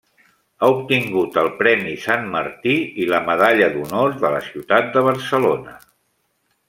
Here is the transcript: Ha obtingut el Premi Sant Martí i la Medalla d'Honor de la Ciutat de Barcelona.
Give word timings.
Ha 0.59 0.67
obtingut 0.75 1.35
el 1.41 1.49
Premi 1.59 1.93
Sant 2.05 2.25
Martí 2.37 2.73
i 3.03 3.07
la 3.11 3.19
Medalla 3.29 3.69
d'Honor 3.75 4.17
de 4.25 4.33
la 4.37 4.41
Ciutat 4.47 4.91
de 4.97 5.05
Barcelona. 5.11 5.77